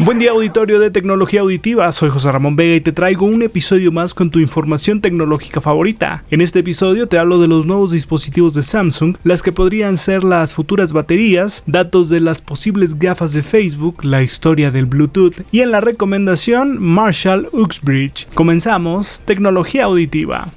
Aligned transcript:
Buen 0.00 0.18
día 0.18 0.30
auditorio 0.30 0.78
de 0.80 0.90
tecnología 0.90 1.40
auditiva, 1.40 1.90
soy 1.92 2.10
José 2.10 2.32
Ramón 2.32 2.56
Vega 2.56 2.74
y 2.74 2.80
te 2.80 2.92
traigo 2.92 3.26
un 3.26 3.42
episodio 3.42 3.92
más 3.92 4.14
con 4.14 4.30
tu 4.30 4.38
información 4.38 5.00
tecnológica 5.00 5.60
favorita. 5.60 6.24
En 6.30 6.40
este 6.40 6.60
episodio 6.60 7.08
te 7.08 7.18
hablo 7.18 7.38
de 7.38 7.48
los 7.48 7.66
nuevos 7.66 7.92
dispositivos 7.92 8.54
de 8.54 8.62
Samsung, 8.62 9.16
las 9.24 9.42
que 9.42 9.52
podrían 9.52 9.96
ser 9.96 10.24
las 10.24 10.54
futuras 10.54 10.92
baterías, 10.92 11.62
datos 11.66 12.08
de 12.08 12.20
las 12.20 12.40
posibles 12.40 12.98
gafas 12.98 13.32
de 13.32 13.42
Facebook, 13.42 14.04
la 14.04 14.22
historia 14.22 14.70
del 14.70 14.86
Bluetooth 14.86 15.44
y 15.50 15.60
en 15.60 15.70
la 15.70 15.80
recomendación 15.80 16.80
Marshall 16.80 17.48
Uxbridge. 17.52 18.28
Comenzamos, 18.34 19.22
tecnología 19.24 19.84
auditiva. 19.84 20.48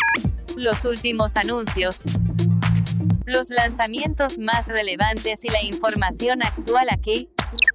Los 0.56 0.86
últimos 0.86 1.36
anuncios 1.36 2.02
los 3.26 3.50
lanzamientos 3.50 4.38
más 4.38 4.68
relevantes 4.68 5.44
y 5.44 5.50
la 5.50 5.64
información 5.64 6.44
actual 6.44 6.88
aquí 6.92 7.28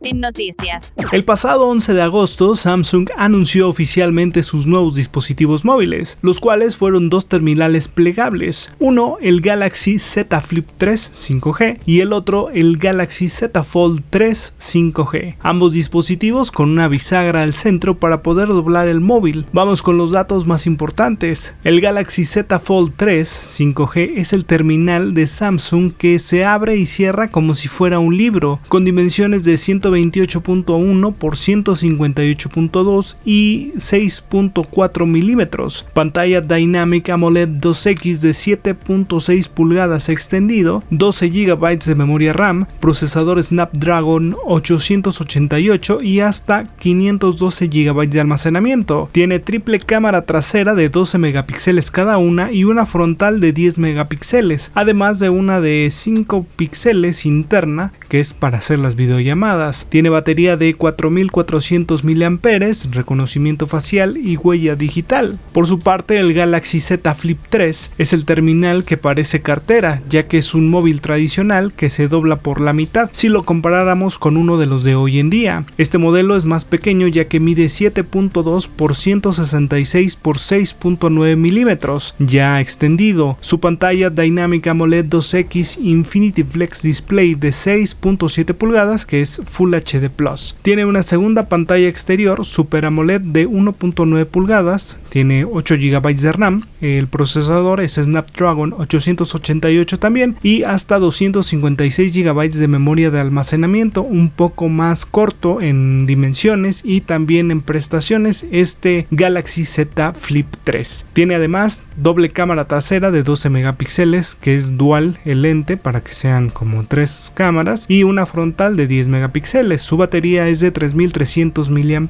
en 0.03 0.21
noticias. 0.21 0.93
El 1.13 1.25
pasado 1.25 1.67
11 1.69 1.95
de 1.95 2.03
agosto, 2.03 2.55
Samsung 2.55 3.09
anunció 3.17 3.69
oficialmente 3.69 4.43
sus 4.43 4.67
nuevos 4.67 4.95
dispositivos 4.95 5.65
móviles, 5.65 6.19
los 6.23 6.41
cuales 6.41 6.77
fueron 6.77 7.11
dos 7.11 7.27
terminales 7.27 7.89
plegables, 7.89 8.73
uno 8.79 9.17
el 9.21 9.41
Galaxy 9.41 9.99
Z 9.99 10.41
Flip 10.41 10.67
3 10.79 11.13
5G 11.13 11.81
y 11.87 12.01
el 12.01 12.13
otro 12.13 12.51
el 12.51 12.79
Galaxy 12.79 13.29
Z 13.29 13.63
Fold 13.65 14.03
3 14.11 14.55
5G. 14.59 15.37
Ambos 15.41 15.73
dispositivos 15.73 16.51
con 16.51 16.71
una 16.71 16.89
bisagra 16.89 17.43
al 17.43 17.53
centro 17.53 17.99
para 17.99 18.23
poder 18.23 18.49
doblar 18.49 18.89
el 18.89 19.01
móvil. 19.01 19.47
Vamos 19.53 19.83
con 19.83 19.99
los 19.99 20.13
datos 20.13 20.47
más 20.47 20.67
importantes. 20.67 21.55
El 21.65 21.81
Galaxy 21.81 22.25
Z 22.25 22.59
Fold 22.59 22.93
3 22.97 23.59
5G 23.61 24.13
es 24.17 24.33
el 24.33 24.45
terminal 24.45 25.15
de 25.15 25.27
Samsung 25.27 25.93
que 25.93 26.19
se 26.19 26.45
abre 26.45 26.77
y 26.77 26.87
cierra 26.87 27.29
como 27.29 27.55
si 27.55 27.69
fuera 27.69 27.99
un 27.99 28.17
libro, 28.17 28.61
con 28.69 28.85
dimensiones 28.85 29.45
de 29.45 29.57
128.1 29.91 31.15
por 31.15 31.35
158.2 31.35 33.17
y 33.25 33.73
6.4 33.77 35.07
milímetros. 35.07 35.87
Pantalla 35.93 36.41
Dynamic 36.41 37.11
AMOLED 37.11 37.49
2X 37.49 38.21
de 38.21 38.31
7.6 38.31 39.49
pulgadas 39.49 40.09
extendido, 40.09 40.83
12 40.91 41.29
GB 41.31 41.79
de 41.79 41.95
memoria 41.95 42.33
RAM, 42.33 42.67
procesador 42.81 43.43
Snapdragon 43.43 44.37
888 44.45 46.03
y 46.03 46.21
hasta 46.21 46.65
512 46.65 47.69
GB 47.69 48.09
de 48.09 48.21
almacenamiento. 48.21 49.09
Tiene 49.13 49.39
triple 49.39 49.79
cámara 49.79 50.23
trasera 50.23 50.75
de 50.75 50.89
12 50.89 51.19
megapíxeles 51.19 51.91
cada 51.91 52.19
una 52.19 52.53
y 52.53 52.65
una 52.65 52.87
frontal 52.87 53.41
de 53.41 53.53
10 53.53 53.79
megapíxeles, 53.79 54.71
además 54.75 55.19
de 55.19 55.31
una 55.31 55.61
de 55.61 55.89
5 55.91 56.47
píxeles 56.57 57.27
interna 57.27 57.93
que 58.09 58.21
es 58.21 58.35
para 58.35 58.59
hacer 58.59 58.79
las 58.79 58.97
videollamadas. 58.97 59.80
Tiene 59.89 60.09
batería 60.09 60.57
de 60.57 60.75
4400 60.75 62.05
mAh, 62.05 62.91
reconocimiento 62.91 63.67
facial 63.67 64.17
y 64.17 64.37
huella 64.37 64.77
digital. 64.77 65.39
Por 65.53 65.67
su 65.67 65.79
parte, 65.79 66.19
el 66.19 66.35
Galaxy 66.35 66.81
Z 66.81 67.15
Flip 67.15 67.39
3 67.49 67.93
es 67.99 68.13
el 68.13 68.25
terminal 68.25 68.85
que 68.85 68.97
parece 68.97 69.43
cartera, 69.43 70.03
ya 70.09 70.27
que 70.27 70.39
es 70.39 70.55
un 70.55 70.69
móvil 70.69 71.01
tradicional 71.01 71.73
que 71.73 71.91
se 71.91 72.09
dobla 72.09 72.37
por 72.37 72.61
la 72.61 72.73
mitad 72.73 73.11
si 73.13 73.29
lo 73.29 73.43
comparáramos 73.43 74.19
con 74.19 74.37
uno 74.37 74.59
de 74.59 74.67
los 74.67 74.85
de 74.85 74.95
hoy 74.95 75.19
en 75.19 75.31
día. 75.31 75.65
Este 75.79 75.99
modelo 75.99 76.37
es 76.37 76.45
más 76.45 76.65
pequeño 76.65 77.07
ya 77.09 77.27
que 77.27 77.41
mide 77.41 77.67
7.2 77.67 78.69
por 78.69 78.95
166 78.95 80.17
por 80.17 80.37
6.9 80.39 81.37
milímetros, 81.37 82.15
ya 82.19 82.61
extendido. 82.61 83.39
Su 83.41 83.61
pantalla 83.61 84.11
Dynamic 84.11 84.67
AMOLED 84.67 85.07
2X 85.07 85.79
Infinity 85.83 86.43
Flex 86.43 86.83
Display 86.83 87.35
de 87.35 87.51
6.7 87.51 88.55
pulgadas, 88.55 89.07
que 89.07 89.21
es 89.21 89.43
Full 89.45 89.70
HD 89.75 90.11
Plus. 90.11 90.57
Tiene 90.63 90.85
una 90.85 91.03
segunda 91.03 91.49
pantalla 91.49 91.89
exterior 91.89 92.45
Super 92.45 92.87
AMOLED 92.87 93.21
de 93.21 93.49
1.9 93.49 94.27
pulgadas, 94.27 94.99
tiene 95.09 95.45
8 95.45 95.77
GB 95.77 96.17
de 96.17 96.33
RAM, 96.33 96.67
el 96.81 97.09
procesador 97.09 97.81
es 97.81 97.95
Snapdragon 97.95 98.75
888 98.77 99.99
también 99.99 100.37
y 100.43 100.63
hasta 100.63 100.99
256 100.99 102.15
GB 102.15 102.51
de 102.51 102.69
memoria 102.69 103.11
de 103.11 103.21
almacenamiento, 103.21 104.03
un 104.03 104.31
poco 104.31 104.69
más 104.69 105.07
corto 105.07 105.61
en 105.61 106.07
dimensiones 106.07 106.83
y 106.85 107.03
también 107.03 107.51
en 107.51 107.61
prestaciones 107.61 108.47
este 108.51 109.07
Galaxy 109.11 109.65
Z 109.65 110.15
Flip 110.15 110.47
3. 110.65 111.07
Tiene 111.13 111.35
además 111.35 111.85
doble 111.97 112.31
cámara 112.31 112.67
trasera 112.67 113.11
de 113.11 113.23
12 113.23 113.51
megapíxeles 113.51 114.35
que 114.35 114.57
es 114.57 114.77
dual 114.77 115.19
el 115.25 115.43
lente 115.43 115.77
para 115.77 116.03
que 116.03 116.13
sean 116.13 116.51
como 116.51 116.85
tres 116.85 117.33
cámaras 117.35 117.87
y 117.89 118.03
una 118.05 118.27
frontal 118.27 118.77
de 118.77 118.87
10 118.87 119.09
megapíxeles. 119.09 119.60
Su 119.61 119.99
batería 119.99 120.49
es 120.49 120.61
de 120.61 120.71
3300 120.71 121.69
mAh 121.71 122.09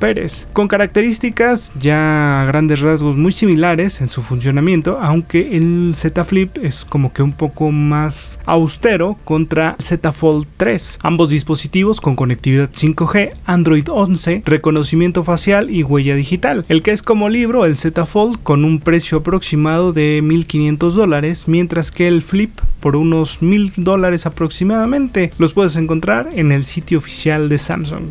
con 0.52 0.68
características 0.68 1.72
ya 1.80 2.42
a 2.42 2.44
grandes 2.44 2.80
rasgos 2.80 3.16
muy 3.16 3.32
similares 3.32 4.00
en 4.00 4.08
su 4.08 4.22
funcionamiento, 4.22 4.98
aunque 5.00 5.56
el 5.56 5.92
Z 5.96 6.24
Flip 6.24 6.58
es 6.62 6.84
como 6.84 7.12
que 7.12 7.24
un 7.24 7.32
poco 7.32 7.72
más 7.72 8.38
austero 8.46 9.18
contra 9.24 9.74
Z 9.80 10.12
Fold 10.12 10.46
3. 10.58 11.00
Ambos 11.02 11.30
dispositivos 11.30 12.00
con 12.00 12.14
conectividad 12.14 12.70
5G, 12.70 13.32
Android 13.46 13.88
11, 13.90 14.42
reconocimiento 14.44 15.24
facial 15.24 15.70
y 15.70 15.82
huella 15.82 16.14
digital. 16.14 16.64
El 16.68 16.82
que 16.82 16.92
es 16.92 17.02
como 17.02 17.28
libro, 17.28 17.64
el 17.64 17.76
Z 17.76 18.06
Fold 18.06 18.44
con 18.44 18.64
un 18.64 18.78
precio 18.78 19.18
aproximado 19.18 19.92
de 19.92 20.20
1500 20.22 20.94
dólares, 20.94 21.48
mientras 21.48 21.90
que 21.90 22.06
el 22.06 22.22
Flip 22.22 22.52
por 22.80 22.96
unos 22.96 23.42
1000 23.42 23.72
dólares 23.76 24.26
aproximadamente. 24.26 25.30
Los 25.38 25.52
puedes 25.52 25.76
encontrar 25.76 26.28
en 26.32 26.52
el 26.52 26.64
sitio 26.64 26.98
oficial 26.98 27.48
de 27.48 27.58
Samsung. 27.58 28.08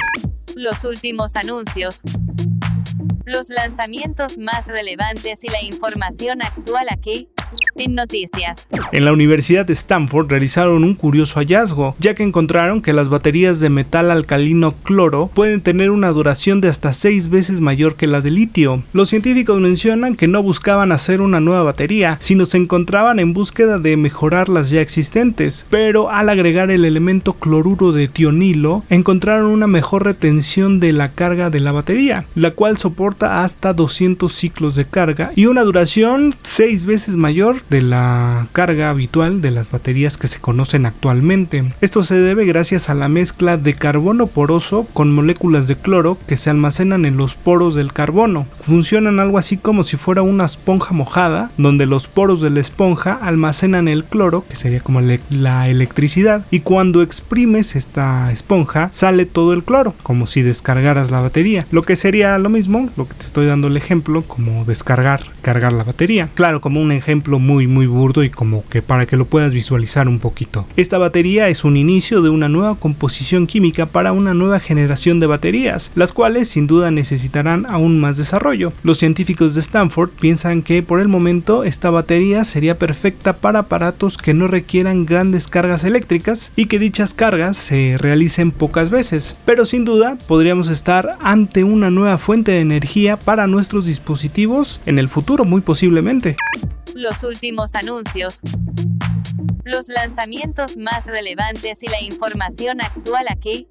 Los 0.56 0.84
últimos 0.84 1.36
anuncios 1.36 2.02
los 3.26 3.50
lanzamientos 3.50 4.38
más 4.38 4.66
relevantes 4.66 5.44
y 5.44 5.50
la 5.50 5.62
información 5.64 6.42
actual 6.42 6.88
aquí 6.92 7.30
en 7.76 7.96
noticias. 7.96 8.68
En 8.92 9.06
la 9.06 9.14
Universidad 9.14 9.66
de 9.66 9.74
Stanford 9.74 10.30
realizaron 10.30 10.84
un 10.84 10.96
curioso 10.96 11.40
hallazgo, 11.40 11.96
ya 12.00 12.14
que 12.14 12.24
encontraron 12.24 12.82
que 12.82 12.94
las 12.94 13.10
baterías 13.10 13.60
de 13.60 13.70
metal 13.70 14.12
alcalino 14.12 14.76
cloro 14.84 15.30
pueden 15.34 15.62
tener 15.62 15.90
una 15.92 16.10
duración 16.10 16.62
de 16.62 16.68
hasta 16.68 16.94
6 16.94 17.30
veces 17.30 17.62
mayor 17.62 17.96
que 17.96 18.08
la 18.08 18.22
de 18.22 18.32
litio. 18.32 18.84
Los 18.94 19.10
científicos 19.10 19.60
mencionan 19.60 20.16
que 20.16 20.28
no 20.28 20.44
buscaban 20.44 20.92
hacer 20.92 21.22
una 21.22 21.40
nueva 21.40 21.64
batería, 21.64 22.18
sino 22.20 22.46
se 22.46 22.58
encontraban 22.58 23.20
en 23.20 23.34
búsqueda 23.34 23.80
de 23.80 23.98
mejorar 23.98 24.50
las 24.50 24.70
ya 24.70 24.82
existentes, 24.82 25.66
pero 25.70 26.10
al 26.10 26.30
agregar 26.30 26.72
el 26.72 26.86
elemento 26.86 27.34
cloruro 27.34 27.92
de 27.92 28.08
tionilo, 28.08 28.84
encontraron 28.90 29.52
una 29.52 29.68
mejor 29.68 30.04
retención 30.06 30.80
de 30.80 30.92
la 30.92 31.14
carga 31.14 31.50
de 31.50 31.60
la 31.60 31.72
batería, 31.72 32.26
la 32.36 32.52
cual 32.52 32.78
soporta 32.78 33.44
hasta 33.44 33.74
200 33.74 34.32
ciclos 34.32 34.76
de 34.76 34.86
carga 34.86 35.32
y 35.36 35.46
una 35.46 35.64
duración 35.64 36.36
6 36.44 36.86
veces 36.86 37.16
mayor 37.16 37.39
de 37.40 37.82
la 37.82 38.48
carga 38.52 38.90
habitual 38.90 39.42
de 39.42 39.52
las 39.52 39.72
baterías 39.72 40.18
que 40.18 40.28
se 40.28 40.40
conocen 40.40 40.86
actualmente. 40.86 41.72
Esto 41.80 42.04
se 42.04 42.20
debe 42.20 42.46
gracias 42.46 42.90
a 42.90 42.94
la 42.94 43.08
mezcla 43.08 43.56
de 43.56 43.76
carbono 43.76 44.28
poroso 44.28 44.86
con 44.92 45.14
moléculas 45.14 45.70
de 45.70 45.78
cloro 45.78 46.18
que 46.28 46.36
se 46.36 46.50
almacenan 46.50 47.06
en 47.06 47.16
los 47.16 47.36
poros 47.36 47.76
del 47.76 47.94
carbono. 47.94 48.46
Funcionan 48.60 49.22
algo 49.22 49.38
así 49.38 49.56
como 49.56 49.84
si 49.84 49.96
fuera 49.96 50.22
una 50.22 50.46
esponja 50.46 50.94
mojada, 50.94 51.50
donde 51.58 51.86
los 51.86 52.10
poros 52.10 52.42
de 52.42 52.50
la 52.50 52.60
esponja 52.60 53.14
almacenan 53.14 53.88
el 53.88 54.04
cloro, 54.04 54.44
que 54.50 54.58
sería 54.58 54.82
como 54.82 55.00
la 55.30 55.70
electricidad, 55.70 56.46
y 56.52 56.60
cuando 56.60 57.02
exprimes 57.02 57.78
esta 57.78 58.34
esponja 58.34 58.90
sale 58.92 59.26
todo 59.26 59.54
el 59.54 59.64
cloro, 59.64 59.96
como 60.04 60.28
si 60.28 60.42
descargaras 60.42 61.10
la 61.10 61.22
batería. 61.22 61.66
Lo 61.72 61.84
que 61.84 61.96
sería 61.96 62.38
lo 62.38 62.50
mismo, 62.50 62.90
lo 62.98 63.08
que 63.08 63.14
te 63.14 63.26
estoy 63.26 63.46
dando 63.46 63.68
el 63.68 63.78
ejemplo, 63.78 64.24
como 64.24 64.66
descargar, 64.66 65.24
cargar 65.42 65.72
la 65.72 65.86
batería. 65.86 66.28
Claro, 66.36 66.60
como 66.60 66.82
un 66.82 66.92
ejemplo 66.92 67.29
muy 67.38 67.68
muy 67.68 67.86
burdo 67.86 68.24
y 68.24 68.32
como 68.32 68.64
que 68.66 68.82
para 68.82 69.06
que 69.06 69.18
lo 69.18 69.26
puedas 69.26 69.54
visualizar 69.54 70.08
un 70.08 70.18
poquito. 70.20 70.66
Esta 70.78 70.98
batería 70.98 71.50
es 71.50 71.64
un 71.64 71.78
inicio 71.78 72.22
de 72.22 72.30
una 72.30 72.50
nueva 72.50 72.76
composición 72.76 73.46
química 73.46 73.86
para 73.86 74.14
una 74.14 74.34
nueva 74.34 74.60
generación 74.60 75.20
de 75.20 75.28
baterías, 75.28 75.92
las 75.94 76.14
cuales 76.14 76.48
sin 76.48 76.66
duda 76.66 76.90
necesitarán 76.90 77.66
aún 77.68 78.00
más 78.00 78.18
desarrollo. 78.18 78.74
Los 78.84 78.98
científicos 78.98 79.54
de 79.54 79.60
Stanford 79.60 80.10
piensan 80.10 80.64
que 80.64 80.82
por 80.82 81.00
el 81.00 81.08
momento 81.08 81.64
esta 81.64 81.90
batería 81.90 82.46
sería 82.46 82.80
perfecta 82.80 83.34
para 83.34 83.60
aparatos 83.60 84.18
que 84.18 84.34
no 84.34 84.48
requieran 84.48 85.06
grandes 85.06 85.48
cargas 85.48 85.84
eléctricas 85.84 86.54
y 86.56 86.66
que 86.66 86.80
dichas 86.80 87.14
cargas 87.14 87.58
se 87.58 87.98
realicen 87.98 88.52
pocas 88.52 88.90
veces, 88.90 89.36
pero 89.46 89.66
sin 89.66 89.86
duda 89.86 90.18
podríamos 90.28 90.70
estar 90.70 91.18
ante 91.22 91.64
una 91.64 91.90
nueva 91.90 92.18
fuente 92.18 92.52
de 92.54 92.62
energía 92.62 93.18
para 93.18 93.48
nuestros 93.48 93.86
dispositivos 93.86 94.80
en 94.86 95.00
el 95.00 95.10
futuro 95.10 95.44
muy 95.44 95.62
posiblemente. 95.62 96.38
Los 97.00 97.24
últimos 97.24 97.76
anuncios 97.76 98.42
los 99.64 99.88
lanzamientos 99.88 100.76
más 100.76 101.06
relevantes 101.06 101.82
y 101.82 101.88
la 101.88 102.02
información 102.02 102.82
actual 102.82 103.28
aquí 103.30 103.70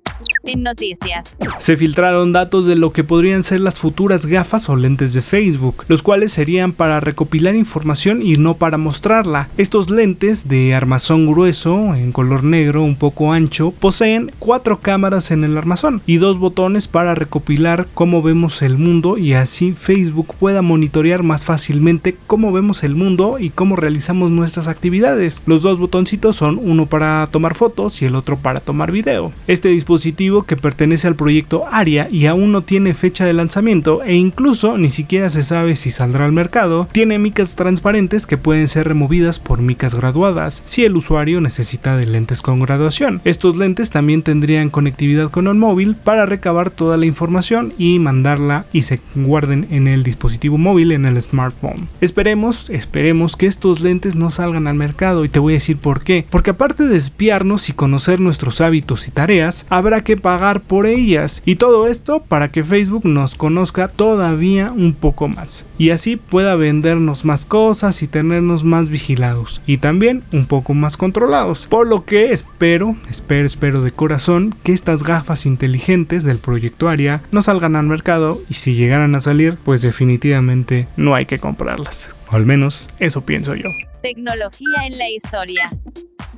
noticias. 0.56 1.36
Se 1.58 1.76
filtraron 1.76 2.32
datos 2.32 2.66
de 2.66 2.76
lo 2.76 2.92
que 2.92 3.04
podrían 3.04 3.42
ser 3.42 3.60
las 3.60 3.78
futuras 3.78 4.26
gafas 4.26 4.68
o 4.68 4.76
lentes 4.76 5.12
de 5.12 5.22
Facebook, 5.22 5.84
los 5.88 6.02
cuales 6.02 6.32
serían 6.32 6.72
para 6.72 7.00
recopilar 7.00 7.54
información 7.54 8.22
y 8.22 8.36
no 8.36 8.54
para 8.54 8.78
mostrarla. 8.78 9.48
Estos 9.56 9.90
lentes 9.90 10.48
de 10.48 10.74
armazón 10.74 11.26
grueso, 11.26 11.94
en 11.94 12.12
color 12.12 12.44
negro 12.44 12.82
un 12.82 12.96
poco 12.96 13.32
ancho, 13.32 13.72
poseen 13.72 14.32
cuatro 14.38 14.80
cámaras 14.80 15.30
en 15.30 15.44
el 15.44 15.56
armazón 15.56 16.02
y 16.06 16.16
dos 16.16 16.38
botones 16.38 16.88
para 16.88 17.14
recopilar 17.14 17.86
cómo 17.94 18.22
vemos 18.22 18.62
el 18.62 18.78
mundo 18.78 19.18
y 19.18 19.32
así 19.32 19.72
Facebook 19.72 20.34
pueda 20.38 20.62
monitorear 20.62 21.22
más 21.22 21.44
fácilmente 21.44 22.16
cómo 22.26 22.52
vemos 22.52 22.84
el 22.84 22.94
mundo 22.94 23.38
y 23.38 23.50
cómo 23.50 23.76
realizamos 23.76 24.30
nuestras 24.30 24.68
actividades. 24.68 25.42
Los 25.46 25.62
dos 25.62 25.78
botoncitos 25.78 26.36
son 26.36 26.58
uno 26.62 26.86
para 26.86 27.28
tomar 27.30 27.54
fotos 27.54 28.00
y 28.02 28.06
el 28.06 28.14
otro 28.14 28.38
para 28.38 28.60
tomar 28.60 28.92
video. 28.92 29.32
Este 29.46 29.68
dispositivo 29.68 30.37
que 30.44 30.56
pertenece 30.56 31.06
al 31.06 31.16
proyecto 31.16 31.64
ARIA 31.70 32.08
y 32.10 32.26
aún 32.26 32.52
no 32.52 32.62
tiene 32.62 32.94
fecha 32.94 33.24
de 33.24 33.32
lanzamiento 33.32 34.02
e 34.02 34.14
incluso 34.14 34.78
ni 34.78 34.88
siquiera 34.88 35.30
se 35.30 35.42
sabe 35.42 35.76
si 35.76 35.90
saldrá 35.90 36.24
al 36.24 36.32
mercado, 36.32 36.88
tiene 36.92 37.18
micas 37.18 37.56
transparentes 37.56 38.26
que 38.26 38.38
pueden 38.38 38.68
ser 38.68 38.88
removidas 38.88 39.38
por 39.38 39.60
micas 39.60 39.94
graduadas 39.94 40.62
si 40.64 40.84
el 40.84 40.96
usuario 40.96 41.40
necesita 41.40 41.96
de 41.96 42.06
lentes 42.06 42.42
con 42.42 42.60
graduación. 42.60 43.20
Estos 43.24 43.56
lentes 43.56 43.90
también 43.90 44.22
tendrían 44.22 44.70
conectividad 44.70 45.30
con 45.30 45.46
el 45.46 45.54
móvil 45.54 45.96
para 45.96 46.26
recabar 46.26 46.70
toda 46.70 46.96
la 46.96 47.06
información 47.06 47.72
y 47.78 47.98
mandarla 47.98 48.66
y 48.72 48.82
se 48.82 49.00
guarden 49.14 49.66
en 49.70 49.88
el 49.88 50.02
dispositivo 50.02 50.58
móvil 50.58 50.92
en 50.92 51.06
el 51.06 51.20
smartphone. 51.22 51.88
Esperemos, 52.00 52.70
esperemos 52.70 53.36
que 53.36 53.46
estos 53.46 53.80
lentes 53.80 54.16
no 54.16 54.30
salgan 54.30 54.66
al 54.66 54.74
mercado 54.74 55.24
y 55.24 55.28
te 55.28 55.38
voy 55.38 55.54
a 55.54 55.56
decir 55.56 55.78
por 55.78 56.02
qué. 56.02 56.26
Porque 56.28 56.50
aparte 56.50 56.84
de 56.84 56.96
espiarnos 56.96 57.68
y 57.68 57.72
conocer 57.72 58.20
nuestros 58.20 58.60
hábitos 58.60 59.08
y 59.08 59.10
tareas, 59.10 59.66
habrá 59.70 60.04
que 60.04 60.16
pagar 60.20 60.60
por 60.60 60.86
ellas. 60.86 61.42
Y 61.44 61.56
todo 61.56 61.86
esto 61.86 62.20
para 62.20 62.50
que 62.50 62.62
Facebook 62.62 63.04
nos 63.04 63.34
conozca 63.34 63.88
todavía 63.88 64.72
un 64.72 64.94
poco 64.94 65.28
más. 65.28 65.66
Y 65.78 65.90
así 65.90 66.16
pueda 66.16 66.54
vendernos 66.56 67.24
más 67.24 67.46
cosas 67.46 68.02
y 68.02 68.08
tenernos 68.08 68.64
más 68.64 68.88
vigilados. 68.88 69.60
Y 69.66 69.78
también 69.78 70.22
un 70.32 70.46
poco 70.46 70.74
más 70.74 70.96
controlados. 70.96 71.66
Por 71.66 71.86
lo 71.86 72.04
que 72.04 72.32
espero, 72.32 72.96
espero, 73.08 73.46
espero 73.46 73.82
de 73.82 73.92
corazón 73.92 74.54
que 74.62 74.72
estas 74.72 75.02
gafas 75.02 75.46
inteligentes 75.46 76.24
del 76.24 76.38
proyecto 76.38 76.88
ARIA 76.88 77.22
no 77.30 77.42
salgan 77.42 77.76
al 77.76 77.86
mercado. 77.86 78.40
Y 78.48 78.54
si 78.54 78.74
llegaran 78.74 79.14
a 79.14 79.20
salir, 79.20 79.58
pues 79.64 79.82
definitivamente 79.82 80.88
no 80.96 81.14
hay 81.14 81.26
que 81.26 81.38
comprarlas. 81.38 82.10
O 82.30 82.36
al 82.36 82.44
menos 82.44 82.88
eso 82.98 83.22
pienso 83.22 83.54
yo. 83.54 83.68
Tecnología 84.02 84.86
en 84.86 84.98
la 84.98 85.08
historia. 85.08 85.70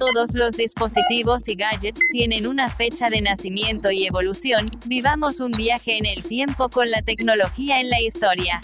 Todos 0.01 0.33
los 0.33 0.57
dispositivos 0.57 1.47
y 1.47 1.57
gadgets 1.57 2.01
tienen 2.11 2.47
una 2.47 2.71
fecha 2.71 3.11
de 3.11 3.21
nacimiento 3.21 3.91
y 3.91 4.07
evolución. 4.07 4.71
Vivamos 4.87 5.41
un 5.41 5.51
viaje 5.51 5.99
en 5.99 6.07
el 6.07 6.23
tiempo 6.23 6.71
con 6.71 6.91
la 6.91 7.03
tecnología 7.03 7.81
en 7.81 7.91
la 7.91 8.01
historia. 8.01 8.63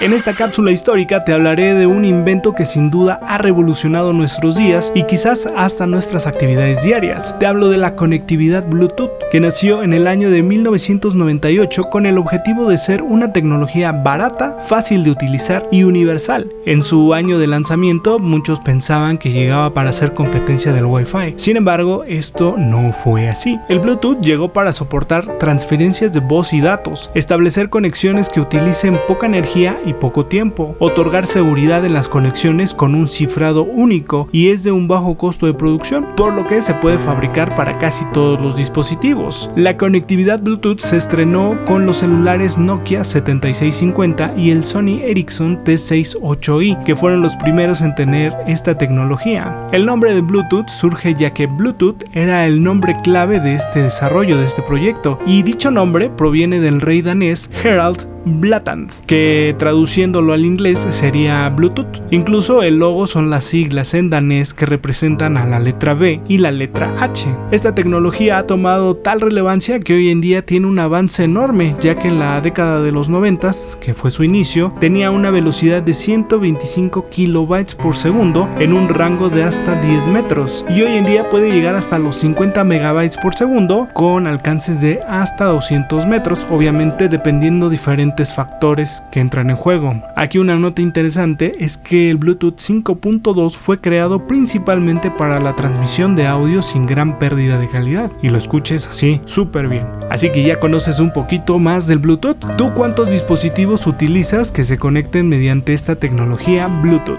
En 0.00 0.12
esta 0.12 0.34
cápsula 0.34 0.72
histórica 0.72 1.24
te 1.24 1.32
hablaré 1.32 1.72
de 1.74 1.86
un 1.86 2.04
invento 2.04 2.52
que 2.52 2.64
sin 2.64 2.90
duda 2.90 3.20
ha 3.22 3.38
revolucionado 3.38 4.12
nuestros 4.12 4.56
días 4.56 4.92
y 4.94 5.04
quizás 5.04 5.48
hasta 5.56 5.86
nuestras 5.86 6.26
actividades 6.26 6.82
diarias. 6.82 7.34
Te 7.38 7.46
hablo 7.46 7.68
de 7.68 7.78
la 7.78 7.94
conectividad 7.94 8.66
Bluetooth, 8.66 9.12
que 9.30 9.38
nació 9.38 9.84
en 9.84 9.92
el 9.92 10.08
año 10.08 10.30
de 10.30 10.42
1998 10.42 11.82
con 11.84 12.06
el 12.06 12.18
objetivo 12.18 12.68
de 12.68 12.76
ser 12.76 13.02
una 13.02 13.32
tecnología 13.32 13.92
barata, 13.92 14.58
fácil 14.60 15.04
de 15.04 15.12
utilizar 15.12 15.68
y 15.70 15.84
universal. 15.84 16.52
En 16.66 16.82
su 16.82 17.14
año 17.14 17.38
de 17.38 17.46
lanzamiento 17.46 18.18
muchos 18.18 18.60
pensaban 18.60 19.16
que 19.16 19.30
llegaba 19.30 19.74
para 19.74 19.92
ser 19.92 20.12
del 20.44 20.84
Wi-Fi. 20.84 21.34
Sin 21.36 21.56
embargo, 21.56 22.04
esto 22.04 22.56
no 22.58 22.92
fue 22.92 23.30
así. 23.30 23.58
El 23.70 23.80
Bluetooth 23.80 24.20
llegó 24.20 24.52
para 24.52 24.74
soportar 24.74 25.38
transferencias 25.38 26.12
de 26.12 26.20
voz 26.20 26.52
y 26.52 26.60
datos, 26.60 27.10
establecer 27.14 27.70
conexiones 27.70 28.28
que 28.28 28.40
utilicen 28.40 29.00
poca 29.08 29.26
energía 29.26 29.78
y 29.86 29.94
poco 29.94 30.26
tiempo, 30.26 30.76
otorgar 30.80 31.26
seguridad 31.26 31.86
en 31.86 31.94
las 31.94 32.10
conexiones 32.10 32.74
con 32.74 32.94
un 32.94 33.08
cifrado 33.08 33.64
único 33.64 34.28
y 34.32 34.50
es 34.50 34.62
de 34.62 34.70
un 34.70 34.86
bajo 34.86 35.16
costo 35.16 35.46
de 35.46 35.54
producción, 35.54 36.08
por 36.14 36.34
lo 36.34 36.46
que 36.46 36.60
se 36.60 36.74
puede 36.74 36.98
fabricar 36.98 37.56
para 37.56 37.78
casi 37.78 38.04
todos 38.12 38.38
los 38.38 38.58
dispositivos. 38.58 39.48
La 39.56 39.78
conectividad 39.78 40.42
Bluetooth 40.42 40.80
se 40.80 40.98
estrenó 40.98 41.58
con 41.64 41.86
los 41.86 41.98
celulares 41.98 42.58
Nokia 42.58 43.02
7650 43.02 44.34
y 44.36 44.50
el 44.50 44.62
Sony 44.62 45.00
Ericsson 45.02 45.64
T68i, 45.64 46.84
que 46.84 46.96
fueron 46.96 47.22
los 47.22 47.34
primeros 47.36 47.80
en 47.80 47.94
tener 47.94 48.36
esta 48.46 48.76
tecnología. 48.76 49.66
El 49.72 49.86
nombre 49.86 50.12
de 50.14 50.20
Bluetooth 50.20 50.33
surge 50.68 51.14
ya 51.14 51.30
que 51.30 51.46
Bluetooth 51.46 52.04
era 52.12 52.46
el 52.46 52.62
nombre 52.62 52.96
clave 53.02 53.40
de 53.40 53.54
este 53.54 53.82
desarrollo 53.82 54.38
de 54.38 54.46
este 54.46 54.62
proyecto 54.62 55.18
y 55.26 55.42
dicho 55.42 55.70
nombre 55.70 56.10
proviene 56.10 56.60
del 56.60 56.80
rey 56.80 57.02
danés 57.02 57.50
Harald 57.64 58.13
Blatant, 58.24 58.90
que 59.06 59.54
traduciéndolo 59.58 60.32
al 60.32 60.44
inglés 60.44 60.86
sería 60.90 61.48
Bluetooth. 61.50 62.02
Incluso 62.10 62.62
el 62.62 62.76
logo 62.76 63.06
son 63.06 63.30
las 63.30 63.44
siglas 63.44 63.94
en 63.94 64.10
danés 64.10 64.54
que 64.54 64.66
representan 64.66 65.36
a 65.36 65.44
la 65.44 65.58
letra 65.58 65.94
B 65.94 66.20
y 66.28 66.38
la 66.38 66.50
letra 66.50 66.94
H. 67.00 67.34
Esta 67.50 67.74
tecnología 67.74 68.38
ha 68.38 68.46
tomado 68.46 68.96
tal 68.96 69.20
relevancia 69.20 69.80
que 69.80 69.94
hoy 69.94 70.10
en 70.10 70.20
día 70.20 70.44
tiene 70.44 70.66
un 70.66 70.78
avance 70.78 71.24
enorme, 71.24 71.76
ya 71.80 71.96
que 71.96 72.08
en 72.08 72.18
la 72.18 72.40
década 72.40 72.82
de 72.82 72.92
los 72.92 73.08
90, 73.08 73.50
que 73.80 73.94
fue 73.94 74.10
su 74.10 74.24
inicio, 74.24 74.72
tenía 74.80 75.10
una 75.10 75.30
velocidad 75.30 75.82
de 75.82 75.92
125 75.92 77.08
kilobytes 77.10 77.74
por 77.74 77.96
segundo 77.96 78.48
en 78.58 78.72
un 78.72 78.88
rango 78.88 79.28
de 79.28 79.42
hasta 79.42 79.80
10 79.80 80.08
metros, 80.08 80.64
y 80.68 80.82
hoy 80.82 80.96
en 80.96 81.04
día 81.04 81.28
puede 81.28 81.52
llegar 81.52 81.74
hasta 81.74 81.98
los 81.98 82.16
50 82.16 82.64
megabytes 82.64 83.16
por 83.18 83.34
segundo 83.34 83.88
con 83.92 84.26
alcances 84.26 84.80
de 84.80 85.00
hasta 85.08 85.46
200 85.46 86.06
metros, 86.06 86.46
obviamente 86.50 87.08
dependiendo 87.08 87.68
diferentes 87.68 88.13
factores 88.22 89.02
que 89.10 89.20
entran 89.20 89.50
en 89.50 89.56
juego. 89.56 90.00
Aquí 90.16 90.38
una 90.38 90.56
nota 90.56 90.82
interesante 90.82 91.52
es 91.58 91.76
que 91.76 92.10
el 92.10 92.16
Bluetooth 92.16 92.56
5.2 92.56 93.56
fue 93.56 93.80
creado 93.80 94.26
principalmente 94.26 95.10
para 95.10 95.40
la 95.40 95.56
transmisión 95.56 96.14
de 96.14 96.26
audio 96.26 96.62
sin 96.62 96.86
gran 96.86 97.18
pérdida 97.18 97.58
de 97.58 97.68
calidad 97.68 98.10
y 98.22 98.28
lo 98.28 98.38
escuches 98.38 98.86
así 98.86 99.20
súper 99.24 99.68
bien. 99.68 99.86
Así 100.10 100.30
que 100.30 100.42
ya 100.42 100.60
conoces 100.60 101.00
un 101.00 101.12
poquito 101.12 101.58
más 101.58 101.86
del 101.86 101.98
Bluetooth. 101.98 102.56
¿Tú 102.56 102.72
cuántos 102.74 103.10
dispositivos 103.10 103.86
utilizas 103.86 104.52
que 104.52 104.64
se 104.64 104.78
conecten 104.78 105.28
mediante 105.28 105.74
esta 105.74 105.96
tecnología 105.96 106.68
Bluetooth? 106.68 107.18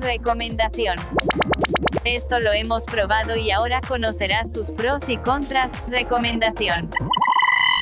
Recomendación. 0.00 0.96
Esto 2.04 2.40
lo 2.40 2.52
hemos 2.52 2.84
probado 2.84 3.36
y 3.36 3.50
ahora 3.50 3.80
conocerás 3.86 4.52
sus 4.52 4.70
pros 4.70 5.08
y 5.08 5.18
contras. 5.18 5.70
Recomendación. 5.88 6.88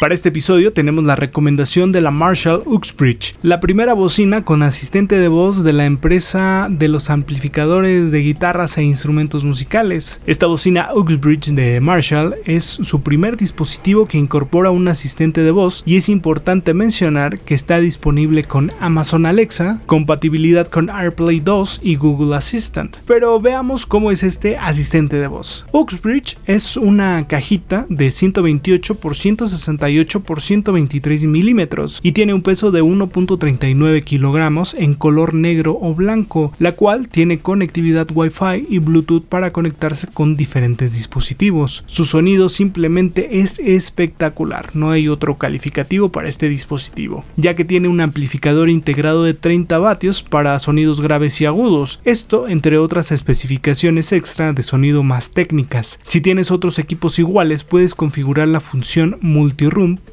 Para 0.01 0.15
este 0.15 0.29
episodio 0.29 0.73
tenemos 0.73 1.03
la 1.03 1.17
recomendación 1.17 1.91
de 1.91 2.01
la 2.01 2.13
Marshall 2.13 2.63
Uxbridge, 2.67 3.35
la 3.43 3.59
primera 3.59 3.95
bocina 3.95 4.45
con 4.45 4.63
asistente 4.63 5.19
de 5.19 5.27
voz 5.27 5.65
de 5.65 5.73
la 5.73 5.87
empresa 5.87 6.69
de 6.71 6.87
los 6.87 7.11
amplificadores 7.11 8.13
de 8.13 8.21
guitarras 8.21 8.79
e 8.79 8.85
instrumentos 8.85 9.45
musicales. 9.45 10.21
Esta 10.25 10.47
bocina 10.47 10.91
Uxbridge 10.95 11.53
de 11.53 11.81
Marshall 11.81 12.37
es 12.45 12.63
su 12.65 13.03
primer 13.03 13.37
dispositivo 13.37 14.07
que 14.07 14.19
incorpora 14.19 14.71
un 14.71 14.87
asistente 14.87 15.41
de 15.41 15.51
voz 15.51 15.83
y 15.85 15.97
es 15.97 16.09
importante 16.09 16.75
mencionar 16.75 17.41
que 17.41 17.55
está 17.55 17.81
disponible 17.81 18.45
con 18.45 18.71
Amazon 18.79 19.27
Alexa, 19.27 19.81
compatibilidad 19.87 20.69
con 20.69 20.91
AirPlay 20.91 21.41
2 21.41 21.81
y 21.83 21.97
Google 21.97 22.37
Assistant. 22.37 22.99
Pero 23.05 23.41
veamos 23.41 23.85
cómo 23.85 24.13
es 24.13 24.23
este 24.23 24.59
asistente 24.59 25.17
de 25.17 25.27
voz. 25.27 25.67
Uxbridge 25.73 26.39
es 26.47 26.77
una 26.77 27.27
cajita 27.27 27.85
de 27.89 28.13
128 28.13 28.95
por 28.95 29.17
160 29.17 29.88
1.88 29.89 30.23
por 30.23 30.41
123 30.41 31.25
milímetros 31.25 32.01
y 32.03 32.13
tiene 32.13 32.35
un 32.35 32.43
peso 32.43 32.71
de 32.71 32.83
1.39 32.83 34.05
kilogramos 34.05 34.75
en 34.75 34.95
color 34.95 35.35
negro 35.35 35.79
o 35.81 35.95
blanco, 35.95 36.53
la 36.59 36.73
cual 36.73 37.09
tiene 37.09 37.39
conectividad 37.39 38.09
Wi-Fi 38.13 38.67
y 38.69 38.79
Bluetooth 38.79 39.25
para 39.25 39.51
conectarse 39.51 40.07
con 40.09 40.37
diferentes 40.37 40.93
dispositivos. 40.93 41.85
Su 41.87 42.05
sonido 42.05 42.49
simplemente 42.49 43.41
es 43.41 43.59
espectacular, 43.59 44.75
no 44.75 44.91
hay 44.91 45.09
otro 45.09 45.37
calificativo 45.39 46.09
para 46.11 46.29
este 46.29 46.49
dispositivo, 46.49 47.25
ya 47.37 47.55
que 47.55 47.65
tiene 47.65 47.89
un 47.89 48.01
amplificador 48.01 48.71
integrado 48.71 49.25
de 49.25 49.35
30 49.35 49.79
vatios 49.79 50.23
para 50.23 50.59
sonidos 50.59 51.01
graves 51.01 51.41
y 51.41 51.47
agudos, 51.47 52.01
esto 52.05 52.49
entre 52.49 52.79
otras 52.79 53.13
especificaciones 53.13 54.13
extra 54.13 54.53
de 54.53 54.63
sonido 54.63 55.03
más 55.03 55.31
técnicas. 55.31 55.99
Si 56.07 56.21
tienes 56.21 56.51
otros 56.51 56.79
equipos 56.79 57.19
iguales, 57.19 57.65
puedes 57.65 57.95
configurar 57.95 58.49
la 58.49 58.61
función 58.61 59.17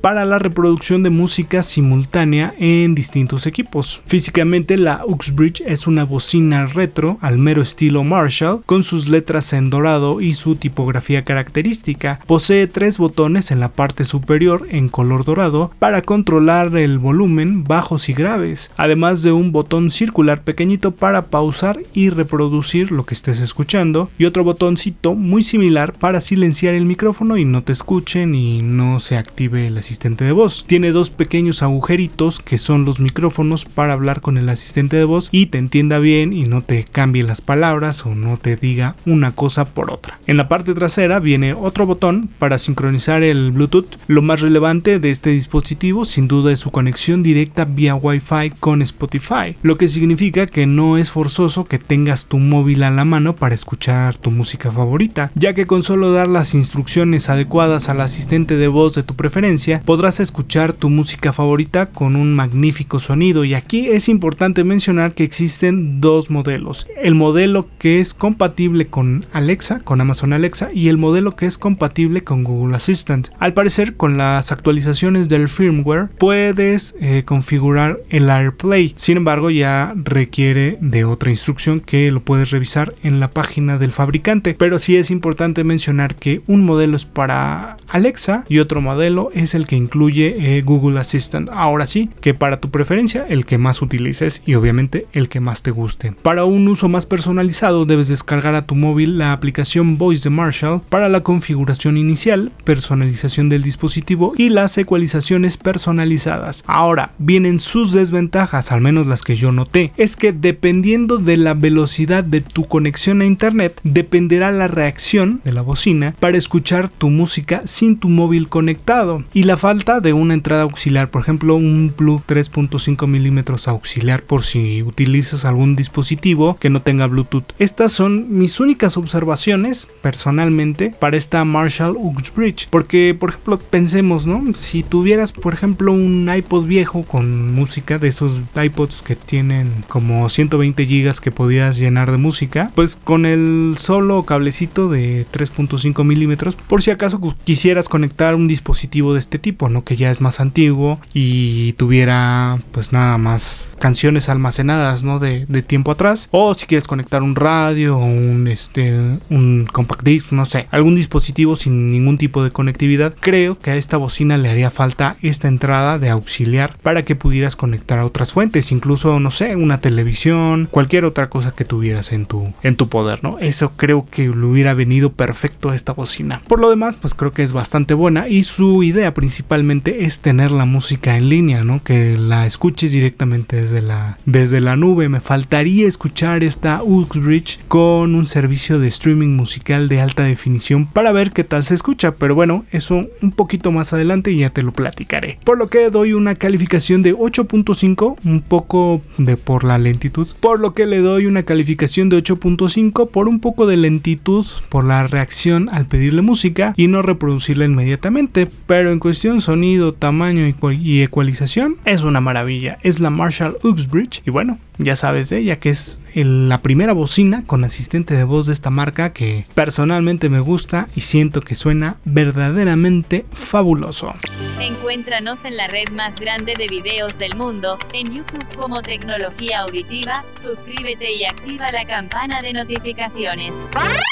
para 0.01 0.25
la 0.25 0.37
reproducción 0.37 1.01
de 1.01 1.09
música 1.09 1.63
simultánea 1.63 2.53
en 2.59 2.93
distintos 2.93 3.47
equipos. 3.47 4.01
Físicamente, 4.05 4.77
la 4.77 5.01
Uxbridge 5.05 5.61
es 5.65 5.87
una 5.87 6.03
bocina 6.03 6.67
retro 6.67 7.17
al 7.21 7.39
mero 7.39 7.63
estilo 7.63 8.03
Marshall, 8.03 8.61
con 8.67 8.83
sus 8.83 9.07
letras 9.07 9.53
en 9.53 9.71
dorado 9.71 10.21
y 10.21 10.35
su 10.35 10.55
tipografía 10.55 11.23
característica. 11.23 12.19
Posee 12.27 12.67
tres 12.67 12.99
botones 12.99 13.49
en 13.49 13.59
la 13.59 13.69
parte 13.69 14.05
superior 14.05 14.67
en 14.69 14.87
color 14.87 15.25
dorado 15.25 15.71
para 15.79 16.03
controlar 16.03 16.77
el 16.77 16.99
volumen, 16.99 17.63
bajos 17.63 18.07
y 18.09 18.13
graves, 18.13 18.71
además 18.77 19.23
de 19.23 19.31
un 19.31 19.51
botón 19.51 19.89
circular 19.89 20.43
pequeñito 20.43 20.91
para 20.91 21.27
pausar 21.27 21.79
y 21.93 22.09
reproducir 22.09 22.91
lo 22.91 23.05
que 23.05 23.15
estés 23.15 23.39
escuchando, 23.39 24.11
y 24.19 24.25
otro 24.25 24.43
botoncito 24.43 25.15
muy 25.15 25.41
similar 25.41 25.93
para 25.93 26.21
silenciar 26.21 26.75
el 26.75 26.85
micrófono 26.85 27.37
y 27.37 27.45
no 27.45 27.63
te 27.63 27.73
escuchen 27.73 28.35
y 28.35 28.61
no 28.61 28.99
se 28.99 29.17
active 29.17 29.54
el 29.57 29.77
asistente 29.77 30.25
de 30.25 30.31
voz. 30.31 30.65
Tiene 30.67 30.91
dos 30.91 31.09
pequeños 31.09 31.63
agujeritos 31.63 32.39
que 32.39 32.57
son 32.57 32.85
los 32.85 32.99
micrófonos 32.99 33.65
para 33.65 33.93
hablar 33.93 34.21
con 34.21 34.37
el 34.37 34.49
asistente 34.49 34.97
de 34.97 35.03
voz 35.03 35.29
y 35.31 35.47
te 35.47 35.57
entienda 35.57 35.99
bien 35.99 36.33
y 36.33 36.43
no 36.43 36.61
te 36.61 36.83
cambie 36.83 37.23
las 37.23 37.41
palabras 37.41 38.05
o 38.05 38.15
no 38.15 38.37
te 38.37 38.55
diga 38.55 38.95
una 39.05 39.31
cosa 39.33 39.65
por 39.65 39.91
otra. 39.91 40.19
En 40.27 40.37
la 40.37 40.47
parte 40.47 40.73
trasera 40.73 41.19
viene 41.19 41.53
otro 41.53 41.85
botón 41.85 42.29
para 42.39 42.57
sincronizar 42.57 43.23
el 43.23 43.51
Bluetooth. 43.51 43.97
Lo 44.07 44.21
más 44.21 44.41
relevante 44.41 44.99
de 44.99 45.09
este 45.09 45.29
dispositivo 45.31 46.05
sin 46.05 46.27
duda 46.27 46.51
es 46.51 46.59
su 46.59 46.71
conexión 46.71 47.23
directa 47.23 47.65
vía 47.65 47.95
Wi-Fi 47.95 48.51
con 48.59 48.81
Spotify, 48.81 49.55
lo 49.61 49.77
que 49.77 49.87
significa 49.87 50.47
que 50.47 50.65
no 50.65 50.97
es 50.97 51.11
forzoso 51.11 51.65
que 51.65 51.79
tengas 51.79 52.25
tu 52.25 52.39
móvil 52.39 52.83
a 52.83 52.91
la 52.91 53.05
mano 53.05 53.35
para 53.35 53.55
escuchar 53.55 54.15
tu 54.17 54.31
música 54.31 54.71
favorita, 54.71 55.31
ya 55.35 55.53
que 55.53 55.65
con 55.65 55.83
solo 55.83 56.11
dar 56.11 56.27
las 56.27 56.53
instrucciones 56.53 57.29
adecuadas 57.29 57.89
al 57.89 58.01
asistente 58.01 58.57
de 58.57 58.67
voz 58.67 58.93
de 58.93 59.03
tu 59.03 59.15
preferencia, 59.15 59.44
podrás 59.85 60.19
escuchar 60.19 60.73
tu 60.73 60.89
música 60.89 61.31
favorita 61.31 61.87
con 61.87 62.15
un 62.15 62.33
magnífico 62.33 62.99
sonido. 62.99 63.43
Y 63.43 63.53
aquí 63.53 63.87
es 63.87 64.09
importante 64.09 64.63
mencionar 64.63 65.13
que 65.13 65.23
existen 65.23 66.01
dos 66.01 66.29
modelos, 66.29 66.87
el 67.01 67.15
modelo 67.15 67.67
que 67.77 67.99
es 67.99 68.13
compatible 68.13 68.87
con 68.87 69.25
Alexa, 69.33 69.79
con 69.79 70.01
Amazon 70.01 70.33
Alexa 70.33 70.69
y 70.73 70.89
el 70.89 70.97
modelo 70.97 71.35
que 71.35 71.45
es 71.45 71.57
compatible 71.57 72.23
con 72.23 72.43
Google 72.43 72.75
Assistant. 72.75 73.29
Al 73.39 73.53
parecer 73.53 73.95
con 73.95 74.17
las 74.17 74.51
actualizaciones 74.51 75.29
del 75.29 75.47
firmware 75.47 76.09
puedes 76.17 76.95
eh, 76.99 77.23
configurar 77.25 77.99
el 78.09 78.29
AirPlay, 78.29 78.93
sin 78.97 79.17
embargo 79.17 79.49
ya 79.51 79.93
requiere 79.95 80.77
de 80.81 81.05
otra 81.05 81.29
instrucción 81.29 81.81
que 81.81 82.11
lo 82.11 82.21
puedes 82.21 82.49
revisar 82.49 82.95
en 83.03 83.19
la 83.19 83.29
página 83.29 83.77
del 83.77 83.91
fabricante, 83.91 84.55
pero 84.57 84.79
sí 84.79 84.97
es 84.97 85.11
importante 85.11 85.63
mencionar 85.63 86.15
que 86.15 86.41
un 86.47 86.65
modelo 86.65 86.97
es 86.97 87.05
para 87.05 87.77
Alexa 87.87 88.45
y 88.49 88.59
otro 88.59 88.81
modelo 88.81 89.29
es 89.35 89.53
el 89.53 89.67
que 89.67 89.75
incluye 89.75 90.57
eh, 90.57 90.61
Google 90.61 90.99
Assistant. 90.99 91.49
Ahora 91.51 91.85
sí, 91.85 92.09
que 92.21 92.33
para 92.33 92.59
tu 92.59 92.69
preferencia 92.71 93.25
el 93.29 93.45
que 93.45 93.57
más 93.57 93.81
utilices 93.81 94.41
y 94.45 94.55
obviamente 94.55 95.05
el 95.13 95.29
que 95.29 95.39
más 95.39 95.61
te 95.63 95.71
guste. 95.71 96.13
Para 96.21 96.45
un 96.45 96.67
uso 96.67 96.87
más 96.87 97.05
personalizado 97.05 97.85
debes 97.85 98.07
descargar 98.07 98.55
a 98.55 98.65
tu 98.65 98.75
móvil 98.75 99.17
la 99.17 99.33
aplicación 99.33 99.97
Voice 99.97 100.23
de 100.23 100.29
Marshall 100.29 100.81
para 100.89 101.09
la 101.09 101.21
configuración 101.21 101.97
inicial, 101.97 102.51
personalización 102.63 103.49
del 103.49 103.63
dispositivo 103.63 104.33
y 104.37 104.49
las 104.49 104.77
ecualizaciones 104.77 105.57
personalizadas. 105.57 106.63
Ahora, 106.67 107.11
vienen 107.17 107.59
sus 107.59 107.91
desventajas, 107.91 108.71
al 108.71 108.81
menos 108.81 109.07
las 109.07 109.21
que 109.21 109.35
yo 109.35 109.51
noté. 109.51 109.91
Es 109.97 110.15
que 110.15 110.31
dependiendo 110.31 111.17
de 111.17 111.37
la 111.37 111.53
velocidad 111.53 112.23
de 112.23 112.41
tu 112.41 112.65
conexión 112.65 113.21
a 113.21 113.25
internet, 113.25 113.79
dependerá 113.83 114.51
la 114.51 114.67
reacción 114.67 115.41
de 115.43 115.51
la 115.51 115.61
bocina 115.61 116.15
para 116.19 116.37
escuchar 116.37 116.89
tu 116.89 117.09
música 117.09 117.61
sin 117.65 117.97
tu 117.97 118.09
móvil 118.09 118.49
conectado. 118.49 119.14
Y 119.33 119.43
la 119.43 119.57
falta 119.57 119.99
de 119.99 120.13
una 120.13 120.33
entrada 120.33 120.63
auxiliar, 120.63 121.09
por 121.09 121.21
ejemplo, 121.21 121.55
un 121.55 121.93
plug 121.95 122.23
3.5 122.25 123.07
milímetros 123.07 123.67
auxiliar 123.67 124.23
por 124.23 124.43
si 124.43 124.83
utilizas 124.83 125.45
algún 125.45 125.75
dispositivo 125.75 126.55
que 126.59 126.69
no 126.69 126.81
tenga 126.81 127.07
Bluetooth. 127.07 127.53
Estas 127.59 127.91
son 127.91 128.37
mis 128.37 128.59
únicas 128.59 128.97
observaciones 128.97 129.87
personalmente 130.01 130.93
para 130.99 131.17
esta 131.17 131.43
Marshall 131.45 131.95
Uxbridge. 131.97 132.67
Porque, 132.69 133.15
por 133.17 133.29
ejemplo, 133.29 133.57
pensemos, 133.57 134.27
¿no? 134.27 134.43
Si 134.53 134.83
tuvieras, 134.83 135.31
por 135.31 135.53
ejemplo, 135.53 135.91
un 135.91 136.29
iPod 136.33 136.65
viejo 136.65 137.03
con 137.03 137.53
música, 137.53 137.99
de 137.99 138.07
esos 138.07 138.41
iPods 138.55 139.01
que 139.01 139.15
tienen 139.15 139.71
como 139.87 140.27
120 140.27 140.85
gigas 140.85 141.21
que 141.21 141.31
podías 141.31 141.77
llenar 141.77 142.11
de 142.11 142.17
música, 142.17 142.71
pues 142.75 142.95
con 142.95 143.25
el 143.25 143.75
solo 143.77 144.23
cablecito 144.23 144.89
de 144.89 145.25
3.5 145.31 146.03
milímetros, 146.03 146.55
por 146.55 146.81
si 146.81 146.91
acaso 146.91 147.19
quisieras 147.43 147.89
conectar 147.89 148.35
un 148.35 148.47
dispositivo 148.47 149.04
de 149.13 149.19
este 149.19 149.39
tipo, 149.39 149.69
¿no? 149.69 149.83
Que 149.83 149.95
ya 149.95 150.11
es 150.11 150.21
más 150.21 150.39
antiguo 150.39 150.99
y 151.13 151.73
tuviera 151.73 152.59
pues 152.71 152.93
nada 152.93 153.17
más 153.17 153.65
canciones 153.79 154.29
almacenadas 154.29 155.03
¿no? 155.03 155.19
de, 155.19 155.45
tiempo 155.65 155.91
atrás 155.91 156.29
o 156.31 156.53
si 156.53 156.65
quieres 156.65 156.87
conectar 156.87 157.23
un 157.23 157.35
radio 157.35 157.97
o 157.97 158.05
un, 158.05 158.47
este, 158.47 158.93
un 159.29 159.67
compact 159.71 160.03
disc 160.03 160.31
no 160.31 160.45
sé 160.45 160.67
algún 160.71 160.95
dispositivo 160.95 161.55
sin 161.55 161.91
ningún 161.91 162.17
tipo 162.17 162.43
de 162.43 162.51
conectividad 162.51 163.15
creo 163.19 163.57
que 163.57 163.71
a 163.71 163.75
esta 163.75 163.97
bocina 163.97 164.37
le 164.37 164.49
haría 164.49 164.69
falta 164.69 165.17
esta 165.21 165.47
entrada 165.47 165.99
de 165.99 166.09
auxiliar 166.09 166.77
para 166.81 167.03
que 167.03 167.15
pudieras 167.15 167.55
conectar 167.55 167.99
a 167.99 168.05
otras 168.05 168.33
fuentes 168.33 168.71
incluso 168.71 169.19
no 169.19 169.31
sé 169.31 169.55
una 169.55 169.79
televisión 169.79 170.67
cualquier 170.69 171.05
otra 171.05 171.29
cosa 171.29 171.51
que 171.51 171.65
tuvieras 171.65 172.11
en 172.11 172.25
tu 172.25 172.53
en 172.63 172.75
tu 172.75 172.87
poder 172.89 173.23
no 173.23 173.39
eso 173.39 173.71
creo 173.75 174.07
que 174.09 174.27
le 174.27 174.45
hubiera 174.45 174.73
venido 174.73 175.11
perfecto 175.11 175.69
a 175.69 175.75
esta 175.75 175.93
bocina 175.93 176.41
por 176.47 176.59
lo 176.59 176.69
demás 176.69 176.97
pues 176.97 177.13
creo 177.13 177.31
que 177.31 177.43
es 177.43 177.53
bastante 177.53 177.93
buena 177.93 178.27
y 178.27 178.43
su 178.43 178.83
idea 178.83 178.94
principalmente 179.13 180.05
es 180.05 180.19
tener 180.19 180.51
la 180.51 180.65
música 180.65 181.17
en 181.17 181.29
línea 181.29 181.63
no 181.63 181.83
que 181.83 182.17
la 182.17 182.45
escuches 182.45 182.91
directamente 182.91 183.57
desde 183.57 183.81
la, 183.81 184.17
desde 184.25 184.61
la 184.61 184.75
nube. 184.75 185.09
Me 185.09 185.19
faltaría 185.19 185.87
escuchar 185.87 186.43
esta 186.43 186.81
Uxbridge 186.83 187.59
con 187.67 188.15
un 188.15 188.27
servicio 188.27 188.79
de 188.79 188.87
streaming 188.87 189.35
musical 189.35 189.87
de 189.87 190.01
alta 190.01 190.23
definición 190.23 190.85
para 190.85 191.11
ver 191.11 191.31
qué 191.31 191.43
tal 191.43 191.63
se 191.63 191.75
escucha. 191.75 192.11
Pero 192.11 192.35
bueno, 192.35 192.65
eso 192.71 193.07
un 193.21 193.31
poquito 193.31 193.71
más 193.71 193.93
adelante 193.93 194.31
y 194.31 194.39
ya 194.39 194.49
te 194.49 194.63
lo 194.63 194.71
platicaré. 194.71 195.37
Por 195.43 195.57
lo 195.57 195.67
que 195.67 195.89
doy 195.89 196.13
una 196.13 196.35
calificación 196.35 197.01
de 197.01 197.15
8.5, 197.15 198.17
un 198.23 198.41
poco 198.41 199.01
de 199.17 199.37
por 199.37 199.63
la 199.63 199.77
lentitud. 199.77 200.27
Por 200.39 200.59
lo 200.59 200.73
que 200.73 200.85
le 200.85 200.99
doy 200.99 201.25
una 201.25 201.43
calificación 201.43 202.09
de 202.09 202.17
8.5 202.17 203.09
por 203.09 203.27
un 203.27 203.39
poco 203.39 203.67
de 203.67 203.77
lentitud 203.77 204.45
por 204.69 204.83
la 204.83 205.07
reacción 205.07 205.69
al 205.69 205.85
pedirle 205.85 206.21
música 206.21 206.73
y 206.77 206.87
no 206.87 207.01
reproducirla 207.01 207.65
inmediatamente. 207.65 208.47
Pero 208.67 208.84
en 208.91 208.99
cuestión 208.99 209.41
sonido, 209.41 209.93
tamaño 209.93 210.45
y 210.71 211.01
ecualización 211.01 211.77
es 211.85 212.01
una 212.01 212.21
maravilla. 212.21 212.77
Es 212.81 212.99
la 212.99 213.09
Marshall 213.09 213.57
Uxbridge. 213.63 214.21
Y 214.25 214.29
bueno, 214.29 214.59
ya 214.77 214.95
sabes 214.95 215.29
de 215.29 215.39
ella 215.39 215.59
que 215.59 215.69
es 215.69 215.99
la 216.13 216.61
primera 216.61 216.93
bocina 216.93 217.43
con 217.45 217.63
asistente 217.63 218.13
de 218.13 218.23
voz 218.23 218.47
de 218.47 218.53
esta 218.53 218.69
marca 218.69 219.11
que 219.11 219.45
personalmente 219.53 220.29
me 220.29 220.39
gusta 220.39 220.87
y 220.95 221.01
siento 221.01 221.41
que 221.41 221.55
suena 221.55 221.97
verdaderamente 222.05 223.25
fabuloso. 223.33 224.11
Encuéntranos 224.59 225.43
en 225.43 225.57
la 225.57 225.67
red 225.67 225.89
más 225.89 226.15
grande 226.15 226.55
de 226.57 226.67
videos 226.67 227.17
del 227.17 227.35
mundo, 227.35 227.77
en 227.93 228.13
YouTube 228.13 228.45
como 228.55 228.81
Tecnología 228.81 229.61
Auditiva, 229.61 230.23
suscríbete 230.41 231.13
y 231.13 231.25
activa 231.25 231.71
la 231.71 231.85
campana 231.85 232.41
de 232.41 232.53
notificaciones. 232.53 233.53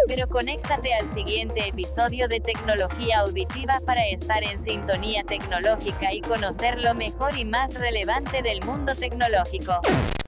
Pero 0.07 0.27
conéctate 0.27 0.93
al 0.93 1.13
siguiente 1.13 1.67
episodio 1.67 2.27
de 2.27 2.39
Tecnología 2.39 3.19
Auditiva 3.19 3.79
para 3.85 4.07
estar 4.07 4.43
en 4.43 4.59
sintonía 4.59 5.23
tecnológica 5.23 6.13
y 6.13 6.21
conocer 6.21 6.79
lo 6.79 6.95
mejor 6.95 7.37
y 7.37 7.45
más 7.45 7.73
relevante 7.73 8.41
del 8.41 8.63
mundo 8.63 8.95
tecnológico. 8.95 9.81